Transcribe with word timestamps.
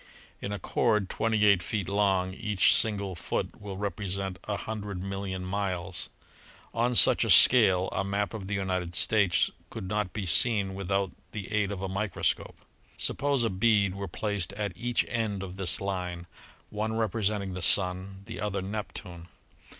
In 0.41 0.51
a 0.51 0.57
cord 0.57 1.11
twenty 1.11 1.45
eight 1.45 1.61
feet 1.61 1.87
long 1.87 2.33
each 2.33 2.73
single 2.75 3.13
foot 3.13 3.61
will 3.61 3.77
represent 3.77 4.39
a 4.45 4.57
hundred 4.57 4.99
million 5.03 5.45
miles. 5.45 6.09
On 6.73 6.95
such 6.95 7.23
a 7.23 7.29
scale 7.29 7.87
a 7.91 8.03
map 8.03 8.33
of 8.33 8.47
the 8.47 8.55
United 8.55 8.95
States 8.95 9.51
could 9.69 9.87
not 9.87 10.11
be 10.11 10.25
seen 10.25 10.73
without 10.73 11.11
the 11.33 11.51
aid 11.51 11.71
of 11.71 11.83
a 11.83 11.87
microscope. 11.87 12.57
Suppose 12.97 13.43
a 13.43 13.51
bead 13.51 13.93
were 13.93 14.07
placed 14.07 14.53
at 14.53 14.73
each 14.75 15.05
end 15.07 15.43
of 15.43 15.57
this 15.57 15.79
line, 15.79 16.25
one 16.71 16.93
representing 16.93 17.53
the 17.53 17.61
Sun, 17.61 18.23
the 18.25 18.39
other 18.41 18.63
Nep 18.63 18.93
tune. 18.93 19.27